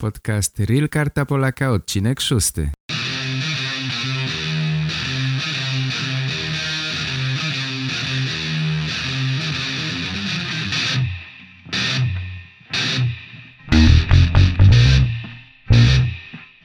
Podcast 0.00 0.58
Real 0.58 0.88
Karta 0.88 1.24
Polaka, 1.24 1.70
odcinek 1.70 2.18
szósty. 2.20 2.70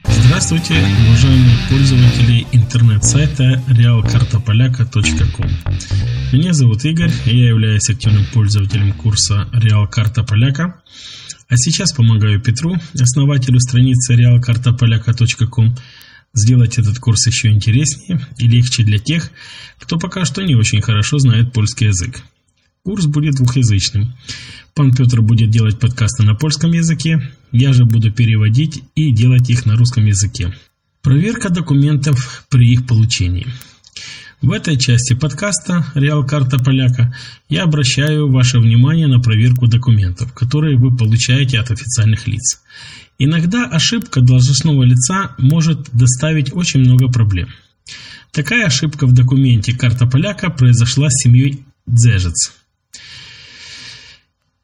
Здравствуйте, 0.08 0.74
уважаемые 1.06 1.56
пользователи 1.70 2.46
интернет-сайта 2.52 3.62
realkartapolaka.com 3.68 5.50
Меня 6.32 6.52
зовут 6.52 6.84
Игорь, 6.84 7.12
я 7.24 7.48
являюсь 7.48 7.90
активным 7.90 8.24
пользователем 8.32 8.92
курса 8.92 9.48
Real 9.52 9.86
Карта 9.88 10.22
Поляка. 10.22 10.82
А 11.48 11.56
сейчас 11.56 11.92
помогаю 11.92 12.40
Петру, 12.40 12.76
основателю 12.94 13.60
страницы 13.60 14.14
realkartapolaka.com, 14.14 15.76
сделать 16.34 16.78
этот 16.78 16.98
курс 16.98 17.26
еще 17.26 17.50
интереснее 17.50 18.20
и 18.38 18.48
легче 18.48 18.82
для 18.82 18.98
тех, 18.98 19.30
кто 19.78 19.98
пока 19.98 20.24
что 20.24 20.42
не 20.42 20.56
очень 20.56 20.82
хорошо 20.82 21.18
знает 21.18 21.52
польский 21.52 21.86
язык. 21.86 22.22
Курс 22.82 23.06
будет 23.06 23.36
двухязычным. 23.36 24.14
Пан 24.74 24.92
Петр 24.94 25.22
будет 25.22 25.50
делать 25.50 25.78
подкасты 25.78 26.24
на 26.24 26.34
польском 26.34 26.72
языке, 26.72 27.32
я 27.52 27.72
же 27.72 27.84
буду 27.84 28.12
переводить 28.12 28.82
и 28.94 29.10
делать 29.12 29.48
их 29.48 29.66
на 29.66 29.76
русском 29.76 30.04
языке. 30.04 30.52
Проверка 31.00 31.48
документов 31.48 32.44
при 32.50 32.72
их 32.72 32.86
получении. 32.86 33.46
В 34.42 34.52
этой 34.52 34.76
части 34.76 35.14
подкаста 35.14 35.86
«Реал 35.94 36.24
Карта 36.26 36.58
Поляка» 36.58 37.14
я 37.48 37.62
обращаю 37.62 38.30
ваше 38.30 38.58
внимание 38.58 39.06
на 39.06 39.18
проверку 39.18 39.66
документов, 39.66 40.34
которые 40.34 40.76
вы 40.76 40.94
получаете 40.94 41.58
от 41.58 41.70
официальных 41.70 42.26
лиц. 42.28 42.60
Иногда 43.18 43.64
ошибка 43.64 44.20
должностного 44.20 44.82
лица 44.82 45.34
может 45.38 45.88
доставить 45.92 46.54
очень 46.54 46.80
много 46.80 47.08
проблем. 47.08 47.48
Такая 48.30 48.66
ошибка 48.66 49.06
в 49.06 49.14
документе 49.14 49.72
«Карта 49.72 50.06
Поляка» 50.06 50.50
произошла 50.50 51.08
с 51.08 51.22
семьей 51.22 51.64
Дзежец. 51.86 52.52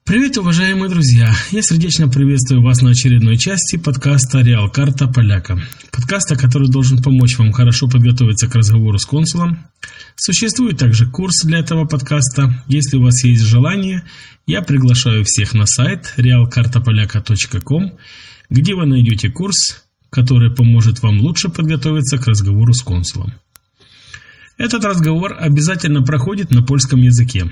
Привет, 0.05 0.37
уважаемые 0.37 0.91
друзья! 0.91 1.33
Я 1.53 1.63
сердечно 1.63 2.09
приветствую 2.09 2.61
вас 2.61 2.83
на 2.83 2.91
очередной 2.91 3.39
части 3.39 3.77
подкаста 3.77 4.41
«Реал 4.41 4.69
Карта 4.69 5.07
Поляка». 5.07 5.63
Подкаста, 5.93 6.35
который 6.35 6.69
должен 6.69 7.01
помочь 7.01 7.39
вам 7.39 7.53
хорошо 7.53 7.89
подготовиться 7.89 8.49
к 8.49 8.55
разговору 8.57 8.99
с 8.99 9.07
консулом. 9.07 9.65
Существует 10.17 10.79
также 10.79 11.09
курс 11.09 11.45
для 11.45 11.61
этого 11.61 11.85
подкаста. 11.85 12.65
Если 12.67 12.97
у 12.97 13.03
вас 13.05 13.23
есть 13.23 13.43
желание, 13.43 14.03
я 14.45 14.63
приглашаю 14.63 15.25
всех 15.25 15.55
на 15.55 15.67
сайт 15.67 16.15
realkartapolaka.com, 16.17 17.97
где 18.51 18.75
вы 18.75 18.87
найдете 18.87 19.31
курс, 19.31 19.85
который 20.11 20.53
поможет 20.53 21.01
вам 21.05 21.21
лучше 21.21 21.49
подготовиться 21.49 22.19
к 22.19 22.27
разговору 22.27 22.75
с 22.75 22.83
консулом. 22.83 23.35
Этот 24.59 24.85
разговор 24.85 25.37
обязательно 25.39 26.03
проходит 26.03 26.51
на 26.51 26.63
польском 26.63 27.01
языке. 27.01 27.49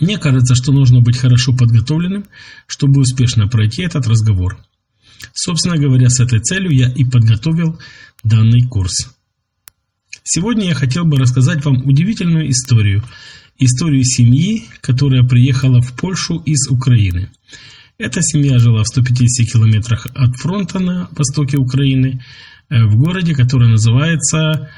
Мне 0.00 0.18
кажется, 0.18 0.54
что 0.54 0.72
нужно 0.72 1.00
быть 1.00 1.16
хорошо 1.16 1.52
подготовленным, 1.52 2.26
чтобы 2.66 3.00
успешно 3.00 3.48
пройти 3.48 3.82
этот 3.82 4.06
разговор. 4.06 4.58
Собственно 5.32 5.76
говоря, 5.76 6.08
с 6.08 6.20
этой 6.20 6.40
целью 6.40 6.70
я 6.70 6.88
и 6.88 7.04
подготовил 7.04 7.78
данный 8.22 8.66
курс. 8.66 9.14
Сегодня 10.22 10.68
я 10.68 10.74
хотел 10.74 11.04
бы 11.04 11.16
рассказать 11.16 11.64
вам 11.64 11.86
удивительную 11.86 12.50
историю. 12.50 13.02
Историю 13.58 14.04
семьи, 14.04 14.64
которая 14.80 15.24
приехала 15.24 15.80
в 15.80 15.92
Польшу 15.94 16.38
из 16.44 16.68
Украины. 16.68 17.30
Эта 17.98 18.22
семья 18.22 18.58
жила 18.58 18.84
в 18.84 18.86
150 18.86 19.50
километрах 19.50 20.06
от 20.14 20.36
фронта 20.36 20.78
на 20.78 21.08
востоке 21.10 21.56
Украины, 21.56 22.22
э, 22.68 22.84
в 22.84 22.96
городе, 22.96 23.34
который 23.34 23.68
называется 23.68 24.70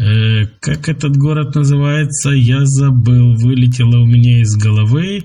Э, 0.00 0.46
как 0.60 0.88
этот 0.88 1.16
город 1.16 1.54
называется? 1.54 2.30
Я 2.30 2.64
забыл, 2.64 3.34
вылетело 3.34 3.98
у 3.98 4.06
меня 4.06 4.40
из 4.40 4.56
головы. 4.56 5.24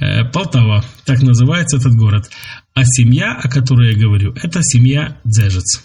Э, 0.00 0.24
Полтава, 0.24 0.84
так 1.04 1.22
называется 1.22 1.76
этот 1.76 1.94
город. 1.94 2.28
А 2.74 2.84
семья, 2.84 3.38
о 3.40 3.48
которой 3.48 3.92
я 3.92 3.98
говорю, 3.98 4.34
это 4.42 4.62
семья 4.64 5.16
Дзежец. 5.24 5.84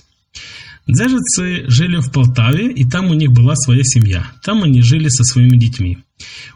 Дзежицы 0.87 1.65
жили 1.67 1.97
в 1.97 2.11
Полтаве, 2.11 2.71
и 2.71 2.83
там 2.83 3.11
у 3.11 3.13
них 3.13 3.31
была 3.31 3.55
своя 3.55 3.83
семья. 3.83 4.25
Там 4.43 4.63
они 4.63 4.81
жили 4.81 5.09
со 5.09 5.23
своими 5.23 5.55
детьми. 5.55 5.99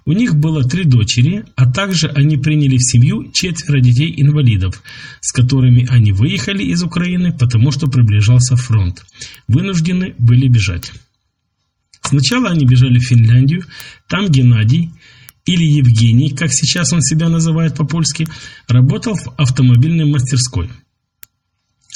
У 0.06 0.12
них 0.14 0.36
было 0.36 0.64
три 0.64 0.86
дочери, 0.86 1.46
а 1.56 1.72
также 1.72 2.08
они 2.08 2.38
приняли 2.38 2.78
в 2.78 2.84
семью 2.84 3.32
четверо 3.32 3.80
детей-инвалидов, 3.80 4.82
с 5.22 5.32
которыми 5.32 5.88
они 5.90 6.12
выехали 6.12 6.64
из 6.64 6.82
Украины, 6.82 7.32
потому 7.32 7.72
что 7.72 7.88
приближался 7.88 8.56
фронт. 8.56 9.06
Вынуждены 9.48 10.16
были 10.18 10.48
бежать. 10.48 10.92
Сначала 12.06 12.50
они 12.50 12.66
бежали 12.66 13.00
в 13.00 13.08
Финляндию, 13.08 13.64
там 14.08 14.30
Геннадий, 14.30 14.92
или 15.46 15.64
Евгений, 15.64 16.30
как 16.32 16.50
сейчас 16.52 16.92
он 16.94 17.02
себя 17.02 17.30
называет 17.30 17.76
по-польски, 17.76 18.28
работал 18.68 19.16
в 19.16 19.34
автомобильной 19.38 20.06
мастерской. 20.06 20.70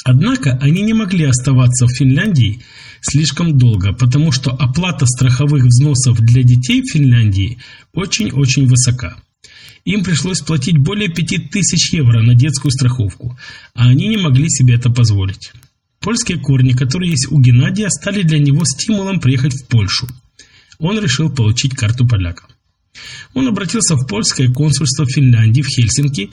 Однако 0.04 0.56
они 0.62 0.82
не 0.82 0.94
могли 0.94 1.24
оставаться 1.24 1.86
в 1.86 1.92
Финляндии 1.92 2.62
слишком 3.02 3.58
долго, 3.58 3.92
потому 3.92 4.32
что 4.32 4.50
оплата 4.50 5.04
страховых 5.06 5.64
взносов 5.64 6.20
для 6.20 6.42
детей 6.42 6.82
в 6.82 6.90
Финляндии 6.92 7.58
очень-очень 7.92 8.66
высока. 8.66 9.16
Им 9.84 10.04
пришлось 10.04 10.40
платить 10.40 10.78
более 10.78 11.08
5000 11.08 11.94
евро 11.94 12.22
на 12.22 12.34
детскую 12.34 12.70
страховку, 12.70 13.38
а 13.74 13.88
они 13.88 14.08
не 14.08 14.16
могли 14.16 14.48
себе 14.48 14.74
это 14.74 14.90
позволить. 14.90 15.52
Польские 16.00 16.38
корни, 16.38 16.72
которые 16.72 17.10
есть 17.10 17.30
у 17.30 17.38
Геннадия, 17.38 17.90
стали 17.90 18.22
для 18.22 18.38
него 18.38 18.64
стимулом 18.64 19.20
приехать 19.20 19.52
в 19.52 19.66
Польшу. 19.66 20.08
Он 20.78 20.98
решил 20.98 21.30
получить 21.30 21.74
карту 21.74 22.08
поляка. 22.08 22.46
Он 23.34 23.46
обратился 23.48 23.96
в 23.96 24.06
польское 24.06 24.50
консульство 24.50 25.06
Финляндии 25.06 25.60
в 25.60 25.68
Хельсинки 25.68 26.30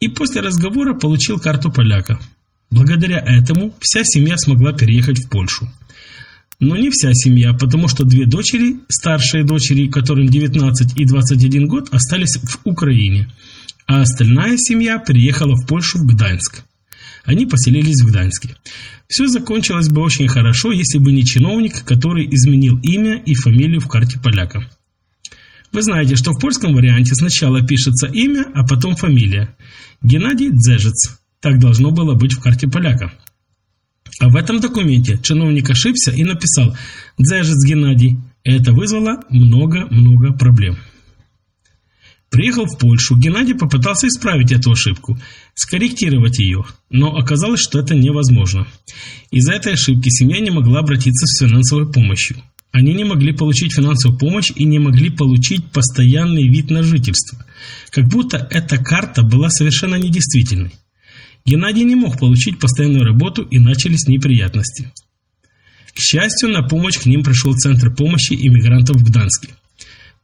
и 0.00 0.08
после 0.08 0.40
разговора 0.40 0.94
получил 0.94 1.38
карту 1.38 1.70
поляка. 1.70 2.18
Благодаря 2.70 3.18
этому 3.18 3.72
вся 3.80 4.02
семья 4.02 4.36
смогла 4.36 4.72
переехать 4.72 5.20
в 5.20 5.28
Польшу. 5.28 5.70
Но 6.58 6.76
не 6.76 6.90
вся 6.90 7.12
семья, 7.14 7.52
потому 7.52 7.86
что 7.86 8.04
две 8.04 8.26
дочери, 8.26 8.80
старшие 8.88 9.44
дочери, 9.44 9.88
которым 9.88 10.26
19 10.26 10.96
и 10.96 11.04
21 11.04 11.68
год, 11.68 11.88
остались 11.92 12.36
в 12.36 12.58
Украине, 12.64 13.30
а 13.86 14.00
остальная 14.00 14.56
семья 14.56 14.98
переехала 14.98 15.54
в 15.54 15.64
Польшу 15.66 15.98
в 15.98 16.06
Гданьск. 16.06 16.64
Они 17.26 17.44
поселились 17.44 18.00
в 18.00 18.06
Гданьске. 18.06 18.56
Все 19.08 19.26
закончилось 19.26 19.88
бы 19.88 20.00
очень 20.00 20.28
хорошо, 20.28 20.72
если 20.72 20.98
бы 20.98 21.12
не 21.12 21.24
чиновник, 21.24 21.84
который 21.84 22.26
изменил 22.32 22.78
имя 22.82 23.20
и 23.24 23.34
фамилию 23.34 23.80
в 23.80 23.88
карте 23.88 24.18
поляка. 24.22 24.68
Вы 25.72 25.82
знаете, 25.82 26.16
что 26.16 26.32
в 26.32 26.40
польском 26.40 26.72
варианте 26.74 27.14
сначала 27.14 27.66
пишется 27.66 28.06
имя, 28.06 28.46
а 28.54 28.64
потом 28.64 28.96
фамилия. 28.96 29.54
Геннадий 30.02 30.50
Дзежец. 30.52 31.18
Так 31.40 31.58
должно 31.58 31.90
было 31.90 32.14
быть 32.14 32.32
в 32.32 32.40
карте 32.40 32.68
поляка. 32.68 33.12
А 34.20 34.28
в 34.28 34.36
этом 34.36 34.60
документе 34.60 35.18
чиновник 35.22 35.68
ошибся 35.68 36.12
и 36.12 36.24
написал 36.24 36.76
«Дзежец 37.18 37.62
Геннадий». 37.66 38.18
Это 38.44 38.72
вызвало 38.72 39.24
много-много 39.28 40.32
проблем. 40.32 40.78
Приехал 42.30 42.66
в 42.66 42.78
Польшу, 42.78 43.16
Геннадий 43.16 43.54
попытался 43.54 44.08
исправить 44.08 44.50
эту 44.50 44.72
ошибку, 44.72 45.18
скорректировать 45.54 46.38
ее, 46.38 46.64
но 46.90 47.16
оказалось, 47.16 47.60
что 47.60 47.78
это 47.78 47.94
невозможно. 47.94 48.66
Из-за 49.30 49.52
этой 49.52 49.74
ошибки 49.74 50.08
семья 50.08 50.40
не 50.40 50.50
могла 50.50 50.80
обратиться 50.80 51.26
с 51.26 51.38
финансовой 51.38 51.90
помощью. 51.90 52.42
Они 52.72 52.94
не 52.94 53.04
могли 53.04 53.32
получить 53.32 53.74
финансовую 53.74 54.18
помощь 54.18 54.50
и 54.54 54.64
не 54.64 54.78
могли 54.78 55.08
получить 55.08 55.70
постоянный 55.70 56.48
вид 56.48 56.68
на 56.68 56.82
жительство. 56.82 57.44
Как 57.90 58.08
будто 58.08 58.46
эта 58.50 58.76
карта 58.76 59.22
была 59.22 59.48
совершенно 59.48 59.94
недействительной. 59.94 60.72
Геннадий 61.46 61.84
не 61.84 61.94
мог 61.94 62.18
получить 62.18 62.58
постоянную 62.58 63.04
работу 63.04 63.42
и 63.42 63.60
начались 63.60 64.08
неприятности. 64.08 64.92
К 65.94 66.00
счастью, 66.00 66.50
на 66.50 66.62
помощь 66.62 66.98
к 66.98 67.06
ним 67.06 67.22
пришел 67.22 67.54
Центр 67.54 67.94
помощи 67.94 68.34
иммигрантов 68.34 68.96
в 68.96 69.04
Гданске 69.04 69.54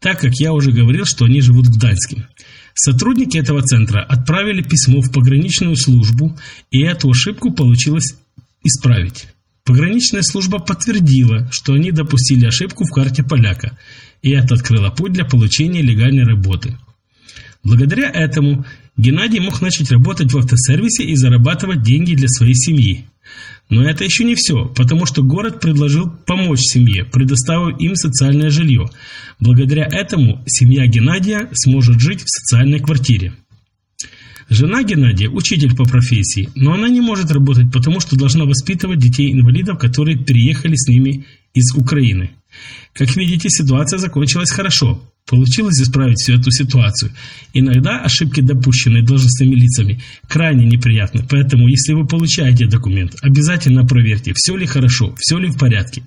так 0.03 0.21
как 0.21 0.35
я 0.35 0.53
уже 0.53 0.73
говорил, 0.73 1.07
что 1.07 1.25
они 1.25 1.41
живут 1.41 1.69
в 1.69 1.77
Гданьске. 1.77 2.27
Сотрудники 2.75 3.39
этого 3.39 3.63
центра 3.63 4.03
отправили 4.03 4.63
письмо 4.63 5.01
в 5.01 5.13
пограничную 5.13 5.77
службу, 5.77 6.37
и 6.71 6.83
эту 6.83 7.09
ошибку 7.11 7.53
получилось 7.53 8.17
исправить. 8.65 9.27
Пограничная 9.65 10.23
служба 10.23 10.59
подтвердила, 10.59 11.49
что 11.53 11.75
они 11.75 11.93
допустили 11.93 12.47
ошибку 12.47 12.85
в 12.85 12.91
карте 12.91 13.23
поляка, 13.23 13.79
и 14.21 14.31
это 14.31 14.55
открыло 14.55 14.91
путь 14.91 15.13
для 15.13 15.25
получения 15.25 15.83
легальной 15.83 16.25
работы. 16.25 16.77
Благодаря 17.63 18.11
этому 18.11 18.67
Геннадий 18.97 19.39
мог 19.39 19.61
начать 19.61 19.93
работать 19.93 20.33
в 20.33 20.39
автосервисе 20.39 21.05
и 21.05 21.15
зарабатывать 21.15 21.83
деньги 21.83 22.17
для 22.17 22.29
своей 22.29 22.55
семьи. 22.55 23.07
Но 23.73 23.89
это 23.89 24.05
еще 24.05 24.25
не 24.25 24.35
все, 24.35 24.67
потому 24.67 25.07
что 25.07 25.23
город 25.23 25.59
предложил 25.59 26.11
помочь 26.27 26.61
семье, 26.61 27.07
предоставив 27.07 27.81
им 27.81 27.97
социальное 27.97 28.51
жилье. 28.51 28.91
Благодаря 29.41 29.87
этому 29.91 30.45
семья 30.47 30.87
Геннадия 30.87 31.49
сможет 31.55 31.99
жить 31.99 32.21
в 32.21 32.29
социальной 32.29 32.81
квартире. 32.81 33.33
Жена 34.51 34.83
Геннадия– 34.83 35.29
учитель 35.31 35.75
по 35.75 35.85
профессии, 35.85 36.51
но 36.55 36.75
она 36.75 36.91
не 36.91 37.01
может 37.01 37.31
работать, 37.31 37.73
потому 37.73 38.01
что 38.01 38.15
должна 38.15 38.45
воспитывать 38.45 38.99
детей-инвалидов, 38.99 39.79
которые 39.79 40.19
переехали 40.19 40.75
с 40.77 40.87
ними 40.87 41.25
из 41.55 41.75
Украины. 41.75 42.33
Как 42.95 43.17
видите, 43.17 43.49
ситуация 43.49 43.99
закончилась 43.99 44.51
хорошо. 44.51 45.03
Получилось 45.27 45.81
исправить 45.81 46.19
всю 46.19 46.35
эту 46.35 46.51
ситуацию. 46.51 47.13
Иногда 47.55 48.01
ошибки, 48.01 48.41
допущенные 48.41 49.03
должностными 49.03 49.55
лицами, 49.55 50.01
крайне 50.29 50.67
неприятны. 50.67 51.25
Поэтому, 51.29 51.69
если 51.69 51.93
вы 51.93 52.07
получаете 52.07 52.67
документ, 52.67 53.17
обязательно 53.23 53.87
проверьте, 53.87 54.33
все 54.35 54.57
ли 54.57 54.67
хорошо, 54.67 55.15
все 55.19 55.39
ли 55.39 55.49
в 55.49 55.57
порядке. 55.57 56.03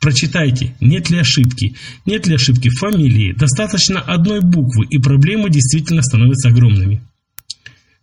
Прочитайте, 0.00 0.74
нет 0.80 1.10
ли 1.10 1.18
ошибки, 1.18 1.76
нет 2.06 2.26
ли 2.26 2.34
ошибки 2.34 2.68
в 2.68 2.78
фамилии. 2.78 3.32
Достаточно 3.32 4.00
одной 4.00 4.40
буквы, 4.40 4.84
и 4.90 4.98
проблемы 4.98 5.48
действительно 5.48 6.02
становятся 6.02 6.48
огромными. 6.48 7.00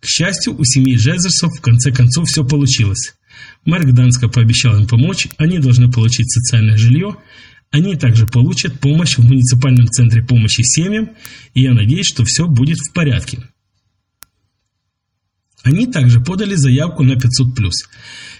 К 0.00 0.06
счастью, 0.06 0.58
у 0.58 0.64
семьи 0.64 0.96
Джезерсов 0.96 1.52
в 1.52 1.60
конце 1.60 1.92
концов 1.92 2.26
все 2.26 2.42
получилось. 2.42 3.14
Мэр 3.66 3.86
Гданска 3.86 4.28
пообещал 4.28 4.78
им 4.78 4.86
помочь, 4.86 5.28
они 5.36 5.58
должны 5.58 5.92
получить 5.92 6.32
социальное 6.32 6.78
жилье, 6.78 7.16
они 7.70 7.94
также 7.94 8.26
получат 8.26 8.80
помощь 8.80 9.16
в 9.16 9.24
муниципальном 9.24 9.86
центре 9.88 10.22
помощи 10.22 10.62
семьям, 10.62 11.10
и 11.54 11.62
я 11.62 11.72
надеюсь, 11.72 12.06
что 12.06 12.24
все 12.24 12.46
будет 12.46 12.78
в 12.78 12.92
порядке. 12.92 13.38
Они 15.62 15.86
также 15.86 16.20
подали 16.20 16.54
заявку 16.54 17.04
на 17.04 17.12
500+. 17.12 17.28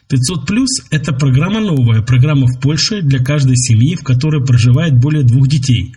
500+, 0.09 0.67
это 0.91 1.13
программа 1.13 1.61
новая, 1.61 2.03
программа 2.03 2.47
в 2.47 2.61
Польше 2.61 3.03
для 3.03 3.23
каждой 3.23 3.57
семьи, 3.57 3.95
в 3.95 4.03
которой 4.03 4.45
проживает 4.45 4.99
более 4.99 5.23
двух 5.23 5.47
детей. 5.47 5.95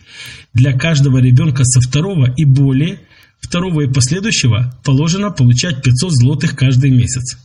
Для 0.53 0.73
каждого 0.77 1.17
ребенка 1.17 1.63
со 1.63 1.81
второго 1.81 2.31
и 2.35 2.45
более, 2.45 2.99
второго 3.39 3.81
и 3.81 3.91
последующего, 3.91 4.79
положено 4.83 5.31
получать 5.31 5.81
500 5.81 6.11
злотых 6.11 6.55
каждый 6.55 6.91
месяц. 6.91 7.37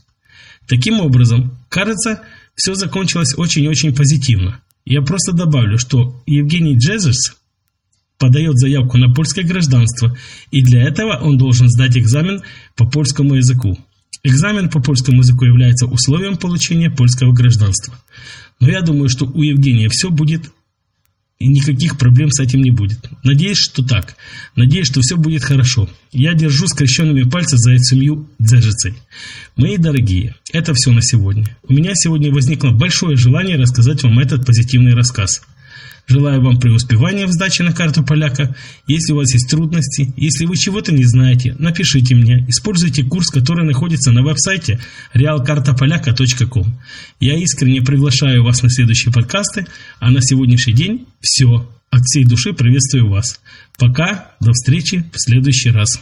Таким 0.67 0.99
образом, 0.99 1.57
кажется, 1.69 2.21
все 2.53 2.75
закончилось 2.75 3.33
очень-очень 3.35 3.95
позитивно. 3.95 4.61
Я 4.89 5.03
просто 5.03 5.33
добавлю, 5.33 5.77
что 5.77 6.19
Евгений 6.25 6.75
Джезерс 6.75 7.37
подает 8.17 8.57
заявку 8.57 8.97
на 8.97 9.13
польское 9.13 9.45
гражданство, 9.45 10.17
и 10.49 10.63
для 10.63 10.81
этого 10.81 11.15
он 11.21 11.37
должен 11.37 11.69
сдать 11.69 11.95
экзамен 11.95 12.41
по 12.75 12.89
польскому 12.89 13.35
языку. 13.35 13.77
Экзамен 14.23 14.67
по 14.67 14.81
польскому 14.81 15.19
языку 15.19 15.45
является 15.45 15.85
условием 15.85 16.37
получения 16.37 16.89
польского 16.89 17.33
гражданства. 17.33 17.93
Но 18.59 18.67
я 18.67 18.81
думаю, 18.81 19.09
что 19.09 19.25
у 19.25 19.43
Евгения 19.43 19.89
все 19.89 20.09
будет 20.09 20.51
никаких 21.47 21.97
проблем 21.97 22.31
с 22.31 22.41
этим 22.41 22.61
не 22.61 22.71
будет. 22.71 23.09
Надеюсь, 23.23 23.57
что 23.57 23.81
так. 23.81 24.17
Надеюсь, 24.55 24.87
что 24.87 24.99
все 24.99 25.15
будет 25.15 25.43
хорошо. 25.43 25.89
Я 26.11 26.33
держу 26.33 26.67
скрещенными 26.67 27.23
пальцы 27.23 27.57
за 27.57 27.77
семью 27.77 28.27
Дзержицей. 28.39 28.95
Мои 29.55 29.77
дорогие, 29.77 30.35
это 30.51 30.73
все 30.73 30.91
на 30.91 31.01
сегодня. 31.01 31.45
У 31.63 31.73
меня 31.73 31.91
сегодня 31.95 32.31
возникло 32.31 32.71
большое 32.71 33.15
желание 33.15 33.55
рассказать 33.55 34.03
вам 34.03 34.19
этот 34.19 34.45
позитивный 34.45 34.93
рассказ. 34.93 35.41
Желаю 36.09 36.41
вам 36.41 36.59
преуспевания 36.59 37.27
в 37.27 37.31
сдаче 37.31 37.61
на 37.61 37.71
карту 37.71 38.03
поляка. 38.03 38.55
Если 38.87 39.13
у 39.13 39.17
вас 39.17 39.31
есть 39.31 39.47
трудности, 39.47 40.11
если 40.17 40.45
вы 40.45 40.57
чего-то 40.57 40.91
не 40.91 41.03
знаете, 41.03 41.55
напишите 41.59 42.15
мне. 42.15 42.45
Используйте 42.47 43.03
курс, 43.03 43.29
который 43.29 43.63
находится 43.63 44.11
на 44.11 44.23
веб-сайте 44.23 44.79
realkartapolyaka.com. 45.13 46.65
Я 47.19 47.37
искренне 47.37 47.83
приглашаю 47.83 48.43
вас 48.43 48.63
на 48.63 48.71
следующие 48.71 49.13
подкасты, 49.13 49.67
а 49.99 50.09
на 50.09 50.21
сегодняшний 50.21 50.73
день 50.73 51.05
все. 51.21 51.69
От 51.91 52.01
всей 52.05 52.25
души 52.25 52.53
приветствую 52.53 53.07
вас. 53.07 53.39
Пока, 53.77 54.31
до 54.39 54.51
встречи 54.53 55.05
в 55.13 55.19
следующий 55.19 55.69
раз. 55.69 56.01